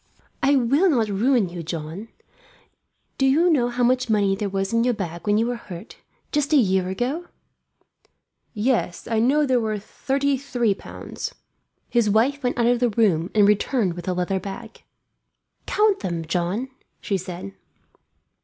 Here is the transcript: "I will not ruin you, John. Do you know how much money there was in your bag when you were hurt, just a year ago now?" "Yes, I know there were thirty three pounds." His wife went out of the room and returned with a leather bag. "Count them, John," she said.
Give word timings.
"I 0.41 0.55
will 0.55 0.89
not 0.89 1.09
ruin 1.09 1.49
you, 1.49 1.61
John. 1.61 2.07
Do 3.19 3.27
you 3.27 3.51
know 3.51 3.69
how 3.69 3.83
much 3.83 4.09
money 4.09 4.35
there 4.35 4.49
was 4.49 4.73
in 4.73 4.83
your 4.83 4.95
bag 4.95 5.27
when 5.27 5.37
you 5.37 5.45
were 5.45 5.55
hurt, 5.57 5.97
just 6.31 6.53
a 6.53 6.57
year 6.57 6.89
ago 6.89 7.19
now?" 7.19 7.27
"Yes, 8.51 9.07
I 9.07 9.19
know 9.19 9.45
there 9.45 9.59
were 9.59 9.77
thirty 9.77 10.37
three 10.37 10.73
pounds." 10.73 11.35
His 11.87 12.09
wife 12.09 12.41
went 12.41 12.57
out 12.57 12.65
of 12.65 12.79
the 12.79 12.89
room 12.89 13.29
and 13.35 13.47
returned 13.47 13.93
with 13.93 14.07
a 14.07 14.13
leather 14.13 14.39
bag. 14.39 14.81
"Count 15.67 15.99
them, 15.99 16.25
John," 16.25 16.69
she 16.99 17.15
said. 17.15 17.53